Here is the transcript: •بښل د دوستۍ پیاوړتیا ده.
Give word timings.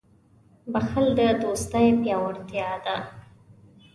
•بښل 0.71 1.05
د 1.17 1.19
دوستۍ 1.41 1.87
پیاوړتیا 2.01 2.69
ده. 2.85 2.97